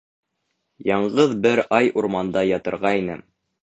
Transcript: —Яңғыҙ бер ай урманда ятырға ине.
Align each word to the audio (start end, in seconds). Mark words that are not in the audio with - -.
—Яңғыҙ 0.93 1.37
бер 1.45 1.63
ай 1.81 1.95
урманда 2.05 2.47
ятырға 2.57 2.99
ине. 3.05 3.25